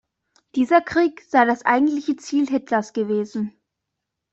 Dieser 0.55 0.81
Krieg 0.81 1.21
sei 1.29 1.45
das 1.45 1.63
eigentliche 1.63 2.15
Ziel 2.15 2.47
Hitlers 2.49 2.93
gewesen. 2.93 3.53